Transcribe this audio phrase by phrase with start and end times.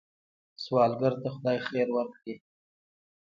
[0.63, 2.35] سوالګر ته خدای خیر ورکړي